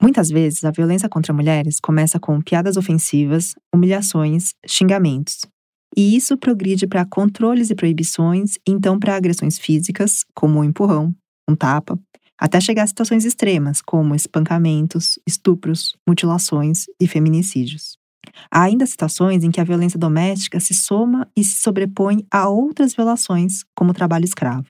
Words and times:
Muitas 0.00 0.28
vezes, 0.28 0.64
a 0.64 0.70
violência 0.70 1.08
contra 1.08 1.34
mulheres 1.34 1.80
começa 1.80 2.20
com 2.20 2.40
piadas 2.40 2.76
ofensivas, 2.76 3.54
humilhações, 3.74 4.54
xingamentos. 4.66 5.40
E 5.96 6.16
isso 6.16 6.36
progride 6.36 6.86
para 6.86 7.04
controles 7.04 7.70
e 7.70 7.74
proibições, 7.74 8.54
e 8.66 8.70
então 8.70 8.98
para 8.98 9.16
agressões 9.16 9.58
físicas, 9.58 10.24
como 10.34 10.60
um 10.60 10.64
empurrão, 10.64 11.12
um 11.48 11.56
tapa, 11.56 11.98
até 12.38 12.60
chegar 12.60 12.84
a 12.84 12.86
situações 12.86 13.24
extremas, 13.24 13.82
como 13.82 14.14
espancamentos, 14.14 15.18
estupros, 15.26 15.96
mutilações 16.06 16.84
e 17.00 17.08
feminicídios. 17.08 17.98
Há 18.50 18.62
ainda 18.62 18.86
situações 18.86 19.42
em 19.42 19.50
que 19.50 19.60
a 19.60 19.64
violência 19.64 19.98
doméstica 19.98 20.60
se 20.60 20.74
soma 20.74 21.26
e 21.36 21.42
se 21.42 21.60
sobrepõe 21.60 22.24
a 22.30 22.48
outras 22.48 22.94
violações, 22.94 23.64
como 23.74 23.90
o 23.90 23.94
trabalho 23.94 24.24
escravo. 24.24 24.66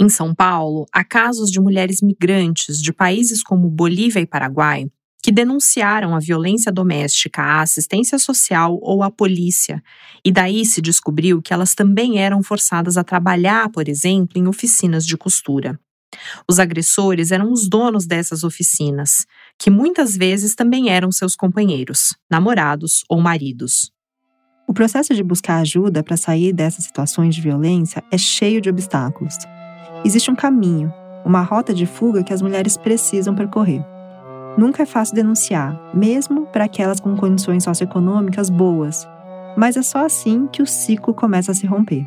Em 0.00 0.08
São 0.08 0.34
Paulo, 0.34 0.86
há 0.90 1.04
casos 1.04 1.50
de 1.50 1.60
mulheres 1.60 2.00
migrantes 2.00 2.80
de 2.80 2.90
países 2.90 3.42
como 3.42 3.68
Bolívia 3.68 4.20
e 4.20 4.26
Paraguai 4.26 4.86
que 5.22 5.30
denunciaram 5.30 6.16
a 6.16 6.18
violência 6.18 6.72
doméstica 6.72 7.42
à 7.42 7.60
assistência 7.60 8.18
social 8.18 8.78
ou 8.80 9.02
à 9.02 9.10
polícia, 9.10 9.82
e 10.24 10.32
daí 10.32 10.64
se 10.64 10.80
descobriu 10.80 11.42
que 11.42 11.52
elas 11.52 11.74
também 11.74 12.18
eram 12.18 12.42
forçadas 12.42 12.96
a 12.96 13.04
trabalhar, 13.04 13.68
por 13.68 13.86
exemplo, 13.86 14.38
em 14.38 14.48
oficinas 14.48 15.04
de 15.04 15.18
costura. 15.18 15.78
Os 16.48 16.58
agressores 16.58 17.30
eram 17.30 17.52
os 17.52 17.68
donos 17.68 18.06
dessas 18.06 18.42
oficinas, 18.42 19.26
que 19.58 19.68
muitas 19.68 20.16
vezes 20.16 20.54
também 20.54 20.88
eram 20.88 21.12
seus 21.12 21.36
companheiros, 21.36 22.16
namorados 22.30 23.04
ou 23.06 23.20
maridos. 23.20 23.92
O 24.66 24.72
processo 24.72 25.14
de 25.14 25.22
buscar 25.22 25.60
ajuda 25.60 26.02
para 26.02 26.16
sair 26.16 26.54
dessas 26.54 26.86
situações 26.86 27.34
de 27.34 27.42
violência 27.42 28.02
é 28.10 28.16
cheio 28.16 28.62
de 28.62 28.70
obstáculos. 28.70 29.36
Existe 30.04 30.30
um 30.30 30.34
caminho, 30.34 30.92
uma 31.24 31.42
rota 31.42 31.74
de 31.74 31.84
fuga 31.84 32.24
que 32.24 32.32
as 32.32 32.40
mulheres 32.40 32.76
precisam 32.76 33.34
percorrer. 33.34 33.84
Nunca 34.56 34.82
é 34.82 34.86
fácil 34.86 35.14
denunciar, 35.14 35.78
mesmo 35.94 36.46
para 36.46 36.64
aquelas 36.64 36.98
com 36.98 37.14
condições 37.16 37.64
socioeconômicas 37.64 38.50
boas, 38.50 39.06
mas 39.56 39.76
é 39.76 39.82
só 39.82 40.04
assim 40.04 40.46
que 40.46 40.62
o 40.62 40.66
ciclo 40.66 41.14
começa 41.14 41.52
a 41.52 41.54
se 41.54 41.66
romper. 41.66 42.06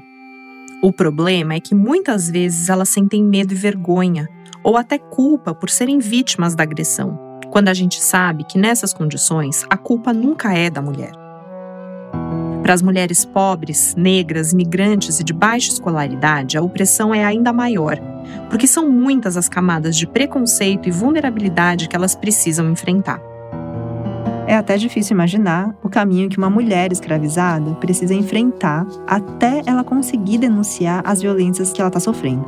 O 0.82 0.92
problema 0.92 1.54
é 1.54 1.60
que 1.60 1.76
muitas 1.76 2.30
vezes 2.30 2.68
elas 2.68 2.90
sentem 2.90 3.24
medo 3.24 3.54
e 3.54 3.58
vergonha, 3.58 4.28
ou 4.64 4.76
até 4.76 4.98
culpa 4.98 5.54
por 5.54 5.70
serem 5.70 6.00
vítimas 6.00 6.56
da 6.56 6.64
agressão, 6.64 7.18
quando 7.50 7.70
a 7.70 7.74
gente 7.74 8.04
sabe 8.04 8.44
que 8.44 8.58
nessas 8.58 8.94
condições 8.94 9.66
a 9.70 9.78
culpa 9.78 10.12
nunca 10.12 10.54
é 10.54 10.70
da 10.70 10.82
mulher. 10.82 11.23
Para 12.64 12.74
as 12.74 12.82
mulheres 12.82 13.26
pobres, 13.26 13.94
negras, 13.94 14.54
migrantes 14.54 15.20
e 15.20 15.24
de 15.24 15.34
baixa 15.34 15.70
escolaridade, 15.70 16.58
a 16.58 16.62
opressão 16.62 17.14
é 17.14 17.26
ainda 17.26 17.52
maior, 17.52 18.00
porque 18.50 18.66
são 18.66 18.90
muitas 18.90 19.36
as 19.36 19.50
camadas 19.50 19.98
de 19.98 20.08
preconceito 20.08 20.88
e 20.88 20.92
vulnerabilidade 20.92 21.90
que 21.90 21.96
elas 21.96 22.16
precisam 22.16 22.72
enfrentar. 22.72 23.22
É 24.48 24.56
até 24.56 24.78
difícil 24.78 25.14
imaginar 25.14 25.76
o 25.84 25.90
caminho 25.90 26.30
que 26.30 26.38
uma 26.38 26.50
mulher 26.50 26.90
escravizada 26.94 27.72
precisa 27.76 28.14
enfrentar 28.14 28.88
até 29.06 29.62
ela 29.66 29.84
conseguir 29.84 30.38
denunciar 30.38 31.02
as 31.06 31.22
violências 31.22 31.74
que 31.74 31.82
ela 31.82 31.90
está 31.90 32.00
sofrendo. 32.00 32.46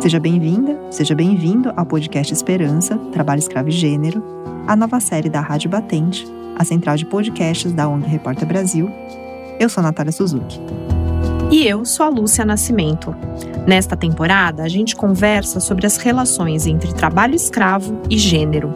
Seja 0.00 0.20
bem-vinda, 0.20 0.78
seja 0.90 1.14
bem-vindo 1.14 1.72
ao 1.74 1.86
podcast 1.86 2.30
Esperança, 2.30 2.98
Trabalho 3.10 3.38
Escravo 3.38 3.70
e 3.70 3.72
Gênero, 3.72 4.22
a 4.66 4.76
nova 4.76 5.00
série 5.00 5.30
da 5.30 5.40
Rádio 5.40 5.70
Batente, 5.70 6.26
a 6.56 6.64
central 6.64 6.96
de 6.96 7.04
podcasts 7.04 7.72
da 7.72 7.88
ONG 7.88 8.06
Repórter 8.06 8.46
Brasil. 8.46 8.90
Eu 9.58 9.68
sou 9.68 9.82
Natália 9.82 10.12
Suzuki. 10.12 10.60
E 11.50 11.66
eu 11.66 11.84
sou 11.84 12.06
a 12.06 12.08
Lúcia 12.08 12.44
Nascimento. 12.44 13.14
Nesta 13.66 13.96
temporada, 13.96 14.62
a 14.62 14.68
gente 14.68 14.96
conversa 14.96 15.60
sobre 15.60 15.86
as 15.86 15.96
relações 15.96 16.66
entre 16.66 16.92
trabalho 16.92 17.34
escravo 17.34 18.00
e 18.10 18.18
gênero. 18.18 18.72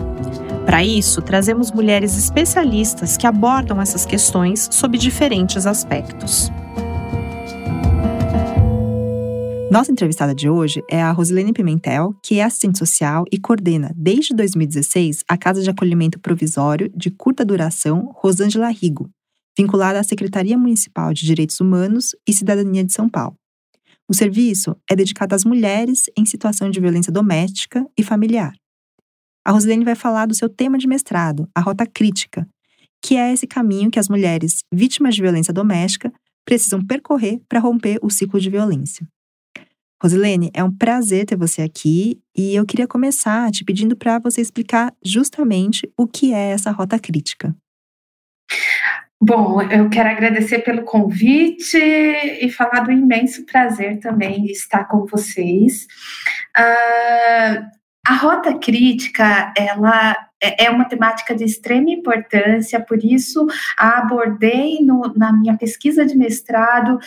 Para 0.64 0.84
isso, 0.84 1.22
trazemos 1.22 1.72
mulheres 1.72 2.16
especialistas 2.16 3.16
que 3.16 3.26
abordam 3.26 3.80
essas 3.80 4.04
questões 4.04 4.68
sob 4.70 4.98
diferentes 4.98 5.66
aspectos. 5.66 6.52
Nossa 9.70 9.92
entrevistada 9.92 10.34
de 10.34 10.48
hoje 10.48 10.82
é 10.90 11.02
a 11.02 11.12
Rosilene 11.12 11.52
Pimentel, 11.52 12.14
que 12.22 12.40
é 12.40 12.42
assistente 12.44 12.78
social 12.78 13.24
e 13.30 13.38
coordena, 13.38 13.92
desde 13.94 14.34
2016, 14.34 15.24
a 15.28 15.36
Casa 15.36 15.62
de 15.62 15.68
Acolhimento 15.68 16.18
Provisório 16.18 16.90
de 16.96 17.10
Curta 17.10 17.44
Duração 17.44 18.10
Rosângela 18.16 18.70
Rigo, 18.70 19.10
vinculada 19.58 20.00
à 20.00 20.02
Secretaria 20.02 20.56
Municipal 20.56 21.12
de 21.12 21.26
Direitos 21.26 21.60
Humanos 21.60 22.16
e 22.26 22.32
Cidadania 22.32 22.82
de 22.82 22.94
São 22.94 23.10
Paulo. 23.10 23.36
O 24.08 24.14
serviço 24.14 24.74
é 24.90 24.96
dedicado 24.96 25.34
às 25.34 25.44
mulheres 25.44 26.04
em 26.16 26.24
situação 26.24 26.70
de 26.70 26.80
violência 26.80 27.12
doméstica 27.12 27.84
e 27.94 28.02
familiar. 28.02 28.54
A 29.44 29.52
Rosilene 29.52 29.84
vai 29.84 29.94
falar 29.94 30.24
do 30.24 30.34
seu 30.34 30.48
tema 30.48 30.78
de 30.78 30.88
mestrado, 30.88 31.46
a 31.54 31.60
rota 31.60 31.86
crítica, 31.86 32.48
que 33.02 33.16
é 33.16 33.34
esse 33.34 33.46
caminho 33.46 33.90
que 33.90 33.98
as 33.98 34.08
mulheres 34.08 34.60
vítimas 34.72 35.14
de 35.14 35.20
violência 35.20 35.52
doméstica 35.52 36.10
precisam 36.42 36.82
percorrer 36.82 37.38
para 37.46 37.60
romper 37.60 37.98
o 38.00 38.08
ciclo 38.08 38.40
de 38.40 38.48
violência. 38.48 39.06
Rosilene, 40.02 40.50
é 40.54 40.62
um 40.62 40.70
prazer 40.70 41.26
ter 41.26 41.36
você 41.36 41.62
aqui 41.62 42.20
e 42.36 42.54
eu 42.54 42.64
queria 42.64 42.86
começar 42.86 43.50
te 43.50 43.64
pedindo 43.64 43.96
para 43.96 44.18
você 44.18 44.40
explicar 44.40 44.94
justamente 45.04 45.90
o 45.96 46.06
que 46.06 46.32
é 46.32 46.50
essa 46.50 46.70
rota 46.70 46.98
crítica. 46.98 47.54
Bom, 49.20 49.60
eu 49.62 49.90
quero 49.90 50.08
agradecer 50.08 50.60
pelo 50.60 50.82
convite 50.82 51.76
e 51.76 52.48
falar 52.50 52.80
do 52.80 52.92
imenso 52.92 53.44
prazer 53.44 53.98
também 53.98 54.44
de 54.44 54.52
estar 54.52 54.84
com 54.84 55.04
vocês. 55.06 55.86
Uh, 56.56 57.66
a 58.06 58.14
rota 58.14 58.56
crítica, 58.56 59.52
ela 59.56 60.16
é, 60.40 60.66
é 60.66 60.70
uma 60.70 60.84
temática 60.84 61.34
de 61.34 61.44
extrema 61.44 61.90
importância, 61.90 62.80
por 62.80 63.04
isso 63.04 63.44
a 63.76 63.98
abordei 63.98 64.78
no, 64.80 65.12
na 65.16 65.32
minha 65.32 65.56
pesquisa 65.56 66.06
de 66.06 66.16
mestrado 66.16 66.98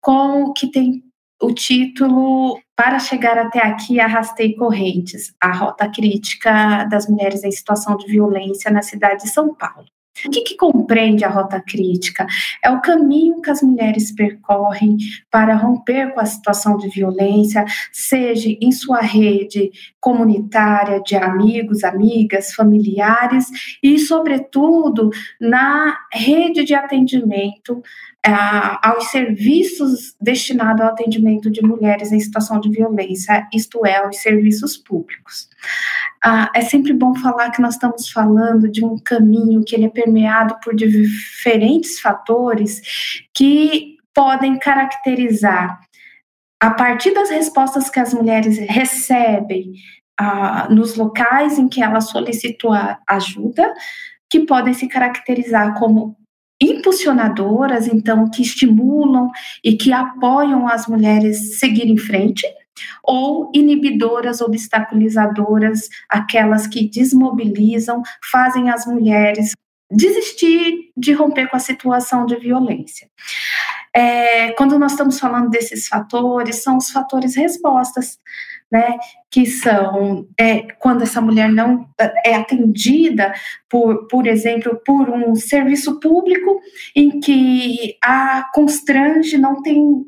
com 0.00 0.52
que 0.52 0.70
tem 0.70 1.04
o 1.42 1.52
título 1.52 2.60
Para 2.76 2.98
chegar 2.98 3.38
até 3.38 3.60
aqui, 3.60 3.98
arrastei 3.98 4.54
correntes, 4.54 5.34
a 5.40 5.52
rota 5.52 5.88
crítica 5.90 6.84
das 6.84 7.08
mulheres 7.08 7.44
em 7.44 7.50
situação 7.50 7.96
de 7.96 8.06
violência 8.06 8.70
na 8.70 8.82
cidade 8.82 9.24
de 9.24 9.30
São 9.30 9.54
Paulo. 9.54 9.86
O 10.26 10.30
que, 10.30 10.42
que, 10.42 10.56
compreende 10.56 11.24
a 11.24 11.28
rota 11.28 11.60
crítica? 11.60 12.26
É 12.62 12.70
o 12.70 12.80
caminho 12.80 13.40
que 13.40 13.50
as 13.50 13.62
mulheres 13.62 14.12
percorrem 14.12 14.96
para 15.30 15.54
romper 15.54 16.12
com 16.12 16.20
a 16.20 16.26
situação 16.26 16.76
de 16.76 16.88
violência, 16.88 17.64
seja 17.92 18.48
em 18.60 18.72
sua 18.72 19.00
rede 19.00 19.70
comunitária 20.00 21.00
de 21.02 21.16
amigos, 21.16 21.84
amigas, 21.84 22.52
familiares 22.54 23.46
e, 23.82 23.98
sobretudo, 23.98 25.10
na 25.40 25.96
rede 26.12 26.64
de 26.64 26.74
atendimento 26.74 27.82
aos 28.82 29.10
serviços 29.10 30.14
destinados 30.20 30.82
ao 30.82 30.88
atendimento 30.88 31.50
de 31.50 31.62
mulheres 31.62 32.12
em 32.12 32.20
situação 32.20 32.60
de 32.60 32.70
violência, 32.70 33.48
isto 33.52 33.84
é, 33.86 33.96
aos 33.96 34.18
serviços 34.18 34.76
públicos. 34.76 35.48
Ah, 36.22 36.50
é 36.54 36.60
sempre 36.60 36.92
bom 36.92 37.14
falar 37.14 37.50
que 37.50 37.62
nós 37.62 37.74
estamos 37.74 38.10
falando 38.10 38.70
de 38.70 38.84
um 38.84 38.98
caminho 38.98 39.64
que 39.64 39.74
ele 39.74 39.86
é 39.86 39.88
permeado 39.88 40.58
por 40.62 40.74
diferentes 40.74 41.98
fatores 41.98 42.82
que 43.34 43.96
podem 44.14 44.58
caracterizar 44.58 45.80
a 46.60 46.70
partir 46.72 47.14
das 47.14 47.30
respostas 47.30 47.88
que 47.88 47.98
as 47.98 48.12
mulheres 48.12 48.58
recebem 48.58 49.72
ah, 50.18 50.68
nos 50.70 50.94
locais 50.94 51.58
em 51.58 51.66
que 51.66 51.82
elas 51.82 52.10
solicitam 52.10 52.70
ajuda, 53.08 53.72
que 54.28 54.40
podem 54.40 54.74
se 54.74 54.86
caracterizar 54.86 55.78
como 55.78 56.14
impulsionadoras, 56.60 57.88
então, 57.88 58.30
que 58.30 58.42
estimulam 58.42 59.30
e 59.64 59.74
que 59.74 59.90
apoiam 59.92 60.68
as 60.68 60.86
mulheres 60.86 61.58
seguir 61.58 61.88
em 61.88 61.96
frente, 61.96 62.46
ou 63.02 63.50
inibidoras, 63.54 64.40
obstaculizadoras, 64.40 65.88
aquelas 66.08 66.66
que 66.66 66.88
desmobilizam, 66.88 68.02
fazem 68.30 68.70
as 68.70 68.86
mulheres 68.86 69.52
desistir 69.90 70.92
de 70.96 71.12
romper 71.12 71.48
com 71.48 71.56
a 71.56 71.60
situação 71.60 72.24
de 72.24 72.36
violência. 72.36 73.08
É, 73.92 74.52
quando 74.52 74.78
nós 74.78 74.92
estamos 74.92 75.18
falando 75.18 75.50
desses 75.50 75.88
fatores, 75.88 76.62
são 76.62 76.76
os 76.76 76.90
fatores 76.90 77.34
respostas 77.34 78.18
né, 78.70 78.96
que 79.30 79.46
são 79.46 80.28
é, 80.38 80.62
quando 80.78 81.02
essa 81.02 81.20
mulher 81.20 81.50
não 81.50 81.88
é 82.24 82.34
atendida 82.34 83.32
por, 83.68 84.06
por 84.06 84.26
exemplo, 84.26 84.80
por 84.86 85.10
um 85.10 85.34
serviço 85.34 85.98
público 85.98 86.60
em 86.94 87.18
que 87.18 87.96
a 88.02 88.48
constrange, 88.54 89.36
não 89.36 89.60
tem 89.60 90.04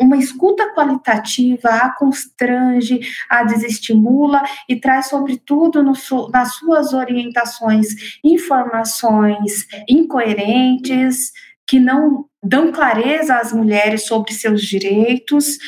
uma 0.00 0.16
escuta 0.16 0.72
qualitativa, 0.74 1.68
a 1.68 1.94
constrange, 1.94 3.00
a 3.28 3.44
desestimula 3.44 4.42
e 4.68 4.76
traz, 4.76 5.08
sobretudo, 5.08 5.82
no, 5.82 5.92
nas 6.32 6.54
suas 6.56 6.92
orientações, 6.92 8.18
informações 8.22 9.66
incoerentes, 9.88 11.32
que 11.66 11.78
não 11.78 12.26
dão 12.42 12.72
clareza 12.72 13.36
às 13.36 13.52
mulheres 13.52 14.06
sobre 14.06 14.32
seus 14.32 14.62
direitos, 14.62 15.58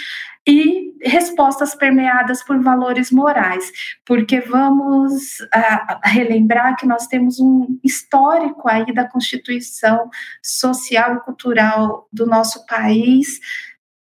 e 0.48 0.94
respostas 1.02 1.74
permeadas 1.74 2.42
por 2.42 2.62
valores 2.62 3.10
morais, 3.10 3.72
porque 4.04 4.40
vamos 4.40 5.40
uh, 5.40 5.98
relembrar 6.04 6.76
que 6.76 6.86
nós 6.86 7.08
temos 7.08 7.40
um 7.40 7.78
histórico 7.82 8.68
aí 8.68 8.94
da 8.94 9.08
constituição 9.08 10.08
social 10.40 11.16
e 11.16 11.20
cultural 11.20 12.06
do 12.12 12.26
nosso 12.26 12.64
país 12.66 13.40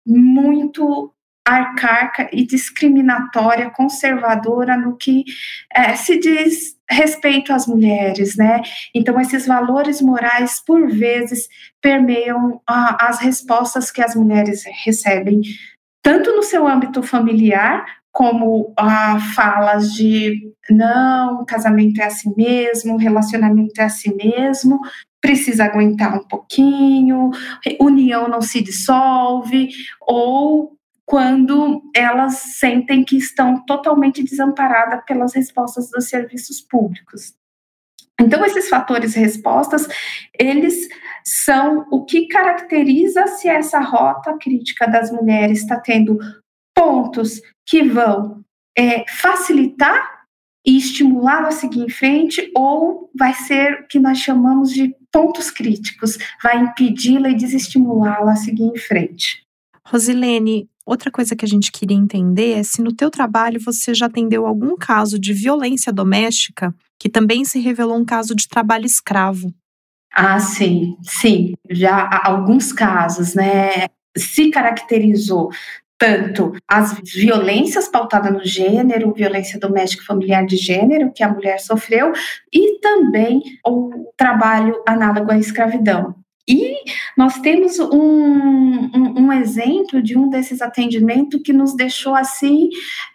muito 0.09 1.13
arcaica 1.45 2.29
e 2.31 2.45
discriminatória, 2.45 3.71
conservadora 3.71 4.77
no 4.77 4.95
que 4.95 5.23
é, 5.73 5.95
se 5.95 6.19
diz 6.19 6.77
respeito 6.89 7.53
às 7.53 7.65
mulheres, 7.65 8.35
né? 8.35 8.61
Então 8.94 9.19
esses 9.19 9.47
valores 9.47 10.01
morais 10.01 10.61
por 10.65 10.89
vezes 10.89 11.47
permeiam 11.81 12.61
a, 12.67 13.07
as 13.07 13.19
respostas 13.19 13.91
que 13.91 14.01
as 14.01 14.15
mulheres 14.15 14.63
recebem 14.83 15.41
tanto 16.01 16.35
no 16.35 16.44
seu 16.44 16.67
âmbito 16.67 17.01
familiar 17.03 17.85
como 18.11 18.73
a 18.77 19.19
falas 19.35 19.94
de 19.94 20.51
não, 20.69 21.45
casamento 21.45 22.01
é 22.01 22.06
assim 22.06 22.33
mesmo, 22.35 22.97
relacionamento 22.97 23.79
é 23.79 23.85
assim 23.85 24.15
mesmo, 24.15 24.79
precisa 25.21 25.66
aguentar 25.66 26.16
um 26.16 26.27
pouquinho, 26.27 27.31
união 27.80 28.27
não 28.27 28.42
se 28.42 28.62
dissolve, 28.62 29.69
ou 30.01 30.77
quando 31.06 31.81
elas 31.95 32.36
sentem 32.60 33.04
que 33.04 33.18
estão 33.18 33.66
totalmente 33.66 34.24
desamparadas 34.24 35.04
pelas 35.06 35.33
respostas 35.33 35.89
dos 35.89 36.07
serviços 36.07 36.62
públicos. 36.62 37.33
Então, 38.21 38.45
esses 38.45 38.68
fatores 38.69 39.16
respostas, 39.16 39.88
eles 40.38 40.88
são 41.24 41.86
o 41.89 42.06
que 42.06 42.27
caracteriza 42.27 43.25
se 43.27 43.48
essa 43.48 43.80
rota 43.80 44.38
crítica 44.38 44.88
das 44.88 45.10
mulheres 45.12 45.62
está 45.62 45.80
tendo 45.80 46.19
pontos 46.75 47.42
que 47.66 47.81
vão 47.83 48.44
é, 48.77 49.06
facilitar 49.07 50.19
e 50.65 50.77
estimulá-la 50.77 51.50
a 51.50 51.51
seguir 51.51 51.81
em 51.81 51.89
frente, 51.89 52.51
ou 52.56 53.09
vai 53.17 53.33
ser 53.33 53.81
o 53.81 53.88
que 53.88 54.00
nós 54.00 54.19
chamamos 54.19 54.71
de 54.71 54.94
pontos 55.11 55.50
críticos, 55.50 56.17
vai 56.44 56.61
impedi-la 56.61 57.29
e 57.29 57.35
desestimulá-la 57.35 58.33
a 58.33 58.35
seguir 58.35 58.65
em 58.65 58.77
frente. 58.77 59.44
Rosilene, 59.85 60.69
Outra 60.89 61.11
coisa 61.11 61.35
que 61.35 61.45
a 61.45 61.47
gente 61.47 61.71
queria 61.71 61.95
entender 61.95 62.53
é 62.53 62.63
se 62.63 62.81
no 62.81 62.91
teu 62.91 63.11
trabalho 63.11 63.61
você 63.63 63.94
já 63.94 64.07
atendeu 64.07 64.47
algum 64.47 64.75
caso 64.75 65.19
de 65.19 65.33
violência 65.33 65.94
doméstica 65.94 66.73
que 66.97 67.07
também 67.07 67.45
se 67.45 67.59
revelou 67.59 67.95
um 67.95 68.03
caso 68.03 68.33
de 68.33 68.47
trabalho 68.47 68.88
escravo. 68.88 69.53
Ah, 70.11 70.39
sim, 70.39 70.97
sim, 71.03 71.53
já 71.69 71.95
há 71.95 72.27
alguns 72.27 72.73
casos, 72.73 73.35
né? 73.35 73.85
Se 74.17 74.50
caracterizou 74.50 75.51
tanto 76.00 76.54
as 76.66 76.98
violências 77.13 77.90
pautadas 77.90 78.31
no 78.31 78.44
gênero, 78.44 79.13
violência 79.13 79.60
doméstica 79.60 80.06
familiar 80.06 80.46
de 80.46 80.56
gênero 80.56 81.12
que 81.13 81.22
a 81.22 81.30
mulher 81.30 81.60
sofreu, 81.60 82.13
e 82.51 82.80
também 82.80 83.44
o 83.68 84.12
trabalho 84.16 84.81
análogo 84.88 85.31
à 85.31 85.38
escravidão. 85.38 86.16
E 86.48 86.78
nós 87.16 87.38
temos 87.42 87.78
um, 87.78 87.92
um, 87.94 89.19
um, 89.19 89.34
exemplo 89.34 90.01
de 90.01 90.18
um 90.18 90.28
desses 90.30 90.63
atendimentos 90.63 91.40
que 91.44 91.54
nos 91.54 91.75
deixou 91.75 92.16
assim 92.16 92.69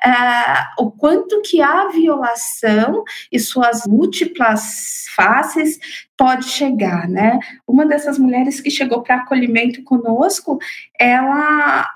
uh, 0.07 0.85
o 0.85 0.93
quanto 0.93 1.43
que 1.43 1.61
a 1.61 1.89
violação 1.89 3.03
e 3.33 3.41
suas 3.41 3.89
múltiplas 3.89 5.07
faces 5.17 5.81
pode 6.17 6.45
chegar, 6.45 7.09
né? 7.09 7.41
Uma 7.67 7.85
dessas 7.85 8.21
mulheres 8.21 8.61
que 8.61 8.71
chegou 8.71 9.03
para 9.03 9.17
acolhimento 9.17 9.83
conosco, 9.83 10.59
ela 10.97 11.89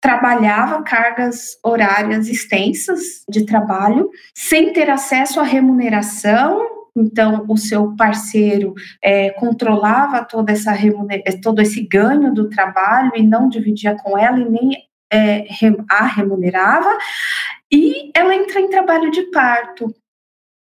trabalhava 0.00 0.82
cargas 0.82 1.58
horárias 1.64 2.28
extensas 2.28 3.24
de 3.28 3.44
trabalho, 3.44 4.10
sem 4.34 4.72
ter 4.72 4.88
acesso 4.88 5.40
à 5.40 5.42
remuneração 5.42 6.80
então 6.96 7.44
o 7.48 7.56
seu 7.56 7.94
parceiro 7.96 8.74
é, 9.02 9.30
controlava 9.30 10.24
toda 10.24 10.52
essa 10.52 10.76
todo 11.42 11.62
esse 11.62 11.86
ganho 11.86 12.34
do 12.34 12.48
trabalho 12.48 13.12
e 13.14 13.22
não 13.22 13.48
dividia 13.48 13.96
com 13.96 14.18
ela 14.18 14.38
e 14.38 14.48
nem 14.48 14.90
é, 15.12 15.44
a 15.88 16.06
remunerava, 16.06 16.96
e 17.70 18.10
ela 18.14 18.34
entra 18.34 18.60
em 18.60 18.68
trabalho 18.68 19.10
de 19.10 19.22
parto. 19.30 19.94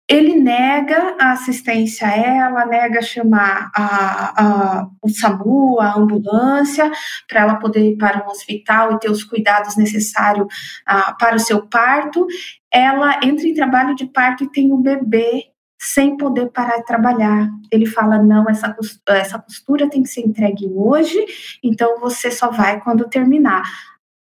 Ele 0.09 0.35
nega 0.35 1.15
a 1.19 1.31
assistência 1.31 2.07
a 2.07 2.11
ela, 2.11 2.65
nega 2.65 3.01
chamar 3.01 3.71
a, 3.73 4.43
a, 4.43 4.87
o 5.01 5.09
SAMU, 5.09 5.79
a 5.79 5.97
ambulância, 5.97 6.91
para 7.27 7.41
ela 7.41 7.55
poder 7.55 7.91
ir 7.91 7.97
para 7.97 8.23
um 8.23 8.29
hospital 8.29 8.93
e 8.93 8.99
ter 8.99 9.09
os 9.09 9.23
cuidados 9.23 9.77
necessários 9.77 10.47
ah, 10.85 11.15
para 11.17 11.37
o 11.37 11.39
seu 11.39 11.67
parto. 11.67 12.27
Ela 12.71 13.19
entra 13.23 13.47
em 13.47 13.53
trabalho 13.53 13.95
de 13.95 14.05
parto 14.05 14.43
e 14.43 14.51
tem 14.51 14.71
o 14.71 14.75
um 14.75 14.81
bebê 14.81 15.53
sem 15.79 16.15
poder 16.17 16.49
parar 16.51 16.77
de 16.77 16.85
trabalhar. 16.85 17.49
Ele 17.71 17.85
fala: 17.85 18.21
não, 18.21 18.49
essa 18.49 18.75
essa 19.07 19.39
costura 19.39 19.89
tem 19.89 20.03
que 20.03 20.09
ser 20.09 20.21
entregue 20.21 20.69
hoje, 20.73 21.17
então 21.63 21.99
você 21.99 22.29
só 22.29 22.49
vai 22.49 22.79
quando 22.81 23.09
terminar. 23.09 23.63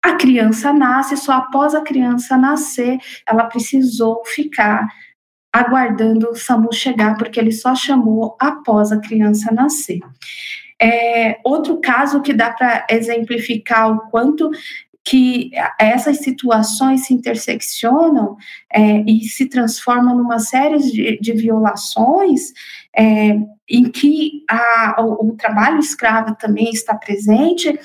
A 0.01 0.15
criança 0.15 0.71
nasce, 0.71 1.17
só 1.17 1.33
após 1.33 1.75
a 1.75 1.81
criança 1.81 2.37
nascer, 2.37 2.97
ela 3.27 3.45
precisou 3.45 4.23
ficar 4.25 4.87
aguardando 5.51 6.29
o 6.29 6.35
SAMU 6.35 6.73
chegar, 6.73 7.17
porque 7.17 7.39
ele 7.39 7.51
só 7.51 7.75
chamou 7.75 8.37
após 8.39 8.91
a 8.91 8.99
criança 8.99 9.53
nascer. 9.53 9.99
É, 10.81 11.39
outro 11.43 11.81
caso 11.81 12.21
que 12.21 12.33
dá 12.33 12.51
para 12.51 12.85
exemplificar 12.89 13.91
o 13.91 14.09
quanto 14.09 14.49
que 15.03 15.49
essas 15.79 16.19
situações 16.19 17.05
se 17.05 17.13
interseccionam 17.13 18.37
é, 18.71 18.99
e 19.07 19.23
se 19.23 19.47
transformam 19.47 20.15
numa 20.15 20.39
série 20.39 20.77
de, 20.77 21.19
de 21.19 21.33
violações 21.33 22.53
é, 22.95 23.35
em 23.67 23.89
que 23.91 24.43
a, 24.49 24.97
o, 24.99 25.29
o, 25.29 25.35
trabalho 25.35 25.79
escravo 25.79 26.35
também 26.35 26.69
está 26.69 26.95
presente, 26.95 27.79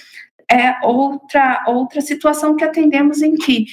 é 0.50 0.74
outra, 0.82 1.64
outra 1.66 2.00
situação 2.00 2.56
que 2.56 2.64
atendemos 2.64 3.22
em 3.22 3.34
que 3.34 3.66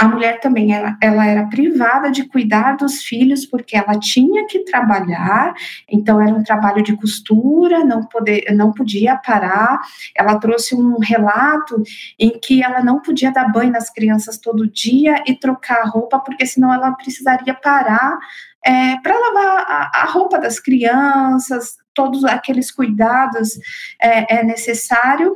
a 0.00 0.08
mulher 0.08 0.40
também 0.40 0.72
ela, 0.72 0.96
ela 0.98 1.26
era 1.26 1.46
privada 1.48 2.10
de 2.10 2.24
cuidar 2.24 2.74
dos 2.78 3.02
filhos 3.02 3.44
porque 3.44 3.76
ela 3.76 3.98
tinha 4.00 4.46
que 4.46 4.60
trabalhar, 4.60 5.52
então 5.86 6.18
era 6.18 6.32
um 6.32 6.42
trabalho 6.42 6.82
de 6.82 6.96
costura, 6.96 7.84
não, 7.84 8.04
poder, 8.04 8.46
não 8.54 8.72
podia 8.72 9.14
parar. 9.16 9.78
Ela 10.16 10.40
trouxe 10.40 10.74
um 10.74 10.98
relato 10.98 11.82
em 12.18 12.30
que 12.30 12.62
ela 12.62 12.82
não 12.82 13.02
podia 13.02 13.30
dar 13.30 13.52
banho 13.52 13.70
nas 13.70 13.90
crianças 13.90 14.38
todo 14.38 14.66
dia 14.66 15.22
e 15.26 15.34
trocar 15.34 15.82
a 15.82 15.86
roupa, 15.86 16.18
porque 16.18 16.46
senão 16.46 16.72
ela 16.72 16.92
precisaria 16.92 17.52
parar 17.52 18.18
é, 18.64 18.96
para 19.02 19.18
lavar 19.18 19.66
a, 19.68 19.90
a, 20.02 20.04
roupa 20.06 20.38
das 20.38 20.58
crianças, 20.58 21.76
todos 21.92 22.24
aqueles 22.24 22.70
cuidados 22.70 23.58
é, 24.00 24.38
é 24.38 24.42
necessário. 24.42 25.34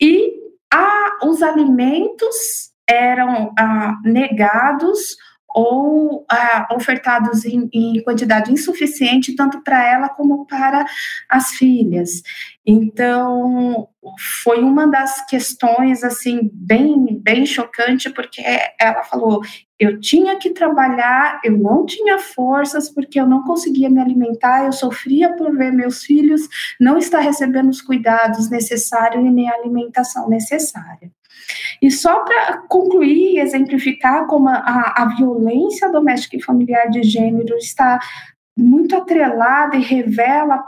E 0.00 0.32
a, 0.72 1.26
os 1.26 1.44
alimentos 1.44 2.69
eram 2.90 3.52
ah, 3.58 3.96
negados 4.04 5.16
ou 5.54 6.24
ah, 6.30 6.68
ofertados 6.72 7.44
em, 7.44 7.68
em, 7.72 8.02
quantidade 8.02 8.52
insuficiente 8.52 9.34
tanto 9.34 9.62
para 9.62 9.84
ela 9.84 10.08
como 10.08 10.46
para 10.46 10.84
as 11.28 11.50
filhas. 11.50 12.22
Então 12.64 13.88
foi 14.44 14.60
uma 14.60 14.86
das 14.86 15.26
questões 15.26 16.04
assim 16.04 16.50
bem 16.52 17.20
bem 17.20 17.44
chocante 17.44 18.08
porque 18.10 18.42
ela 18.80 19.02
falou 19.02 19.42
eu 19.78 19.98
tinha 19.98 20.38
que 20.38 20.50
trabalhar, 20.50 21.40
eu 21.42 21.56
não 21.56 21.86
tinha 21.86 22.18
forças 22.18 22.90
porque 22.90 23.18
eu 23.18 23.26
não 23.26 23.42
conseguia 23.44 23.88
me 23.88 24.00
alimentar, 24.00 24.66
eu 24.66 24.72
sofria 24.72 25.34
por 25.34 25.56
ver 25.56 25.72
meus 25.72 26.04
filhos 26.04 26.42
não 26.78 26.98
estar 26.98 27.20
recebendo 27.20 27.70
os 27.70 27.80
cuidados 27.80 28.50
necessários 28.50 29.24
e 29.24 29.30
nem 29.30 29.48
a 29.48 29.54
alimentação 29.54 30.28
necessária. 30.28 31.10
E 31.80 31.90
só 31.90 32.24
para 32.24 32.58
concluir 32.68 33.34
e 33.34 33.38
exemplificar 33.38 34.26
como 34.26 34.48
a, 34.48 34.94
a 34.96 35.14
violência 35.16 35.90
doméstica 35.90 36.36
e 36.36 36.42
familiar 36.42 36.90
de 36.90 37.02
gênero 37.02 37.56
está 37.56 37.98
muito 38.56 38.96
atrelada 38.96 39.76
e 39.76 39.82
revela 39.82 40.62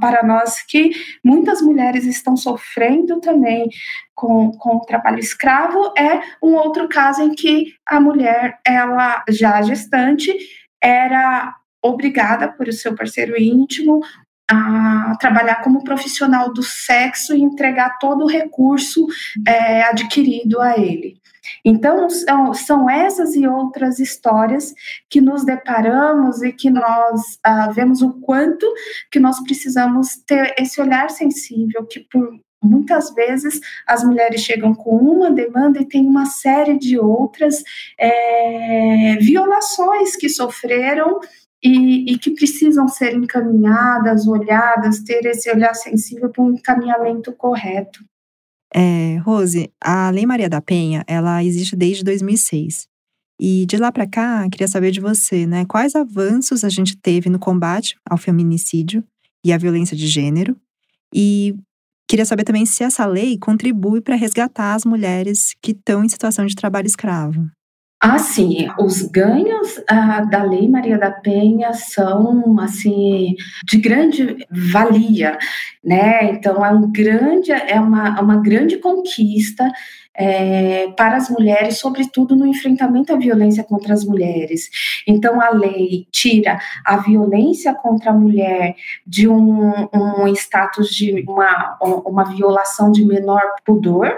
para 0.00 0.22
nós 0.22 0.62
que 0.62 0.90
muitas 1.22 1.60
mulheres 1.60 2.06
estão 2.06 2.36
sofrendo 2.36 3.20
também 3.20 3.68
com, 4.14 4.50
com 4.52 4.76
o 4.76 4.80
trabalho 4.80 5.18
escravo. 5.18 5.92
É 5.96 6.22
um 6.42 6.54
outro 6.54 6.88
caso 6.88 7.22
em 7.22 7.34
que 7.34 7.74
a 7.86 8.00
mulher, 8.00 8.58
ela 8.66 9.22
já 9.28 9.60
gestante, 9.60 10.34
era 10.82 11.54
obrigada 11.82 12.48
por 12.48 12.72
seu 12.72 12.94
parceiro 12.94 13.38
íntimo 13.38 14.00
a 14.52 15.16
trabalhar 15.16 15.62
como 15.62 15.84
profissional 15.84 16.52
do 16.52 16.62
sexo 16.62 17.34
e 17.34 17.40
entregar 17.40 17.98
todo 17.98 18.24
o 18.24 18.28
recurso 18.28 19.06
é, 19.46 19.82
adquirido 19.84 20.60
a 20.60 20.78
ele. 20.78 21.20
Então, 21.64 22.08
são, 22.54 22.88
essas 22.88 23.34
e 23.34 23.46
outras 23.46 23.98
histórias 23.98 24.72
que 25.10 25.20
nos 25.20 25.44
deparamos 25.44 26.42
e 26.42 26.52
que 26.52 26.70
nós 26.70 27.20
ah, 27.42 27.70
vemos 27.70 28.00
o 28.00 28.12
quanto 28.20 28.66
que 29.10 29.18
nós 29.18 29.42
precisamos 29.42 30.16
ter 30.26 30.54
esse 30.58 30.80
olhar 30.80 31.10
sensível, 31.10 31.84
que 31.84 32.00
por 32.00 32.30
muitas 32.62 33.12
vezes 33.12 33.58
as 33.86 34.04
mulheres 34.04 34.40
chegam 34.40 34.72
com 34.72 34.96
uma 34.96 35.32
demanda 35.32 35.80
e 35.80 35.88
tem 35.88 36.06
uma 36.06 36.26
série 36.26 36.78
de 36.78 36.96
outras 36.96 37.62
é, 37.98 39.16
violações 39.20 40.14
que 40.14 40.28
sofreram 40.28 41.18
e, 41.62 42.12
e, 42.12 42.18
que 42.18 42.32
precisam 42.32 42.88
ser 42.88 43.14
encaminhadas, 43.14 44.26
olhadas, 44.26 45.00
ter 45.00 45.24
esse 45.26 45.50
olhar 45.50 45.74
sensível 45.74 46.28
para 46.28 46.42
um 46.42 46.52
encaminhamento 46.52 47.32
correto. 47.32 48.04
É, 48.74 49.18
Rose, 49.18 49.70
a 49.80 50.10
Lei 50.10 50.26
Maria 50.26 50.48
da 50.48 50.60
Penha, 50.60 51.04
ela 51.06 51.44
existe 51.44 51.76
desde 51.76 52.02
2006. 52.02 52.88
E 53.40 53.66
de 53.66 53.76
lá 53.76 53.92
para 53.92 54.06
cá, 54.06 54.48
queria 54.50 54.68
saber 54.68 54.90
de 54.90 55.00
você, 55.00 55.46
né? 55.46 55.64
Quais 55.66 55.94
avanços 55.94 56.64
a 56.64 56.68
gente 56.68 56.96
teve 56.96 57.28
no 57.28 57.38
combate 57.38 57.96
ao 58.08 58.16
feminicídio 58.16 59.04
e 59.44 59.52
à 59.52 59.58
violência 59.58 59.96
de 59.96 60.06
gênero? 60.06 60.56
E 61.14 61.54
queria 62.08 62.24
saber 62.24 62.44
também 62.44 62.64
se 62.64 62.82
essa 62.82 63.04
lei 63.04 63.38
contribui 63.38 64.00
para 64.00 64.16
resgatar 64.16 64.74
as 64.74 64.84
mulheres 64.84 65.54
que 65.60 65.72
estão 65.72 66.04
em 66.04 66.08
situação 66.08 66.46
de 66.46 66.54
trabalho 66.54 66.86
escravo. 66.86 67.48
Assim, 68.02 68.66
os 68.80 69.02
ganhos 69.02 69.80
ah, 69.88 70.22
da 70.22 70.42
Lei 70.42 70.68
Maria 70.68 70.98
da 70.98 71.12
Penha 71.12 71.72
são 71.72 72.58
assim 72.58 73.36
de 73.64 73.78
grande 73.78 74.44
valia, 74.50 75.38
né? 75.84 76.24
Então 76.32 76.66
é 76.66 76.72
um 76.72 76.90
grande, 76.90 77.52
é 77.52 77.78
uma, 77.78 78.20
uma 78.20 78.42
grande 78.42 78.78
conquista 78.78 79.70
é, 80.16 80.88
para 80.96 81.16
as 81.16 81.30
mulheres, 81.30 81.78
sobretudo 81.78 82.34
no 82.34 82.44
enfrentamento 82.44 83.12
à 83.12 83.16
violência 83.16 83.62
contra 83.62 83.94
as 83.94 84.04
mulheres. 84.04 84.68
Então, 85.06 85.40
a 85.40 85.50
lei 85.50 86.08
tira 86.10 86.58
a 86.84 86.96
violência 86.96 87.72
contra 87.72 88.10
a 88.10 88.14
mulher 88.14 88.74
de 89.06 89.28
um, 89.28 89.72
um 89.92 90.26
status 90.34 90.90
de 90.90 91.24
uma, 91.26 91.78
uma 92.04 92.24
violação 92.24 92.90
de 92.90 93.04
menor 93.04 93.42
pudor, 93.64 94.12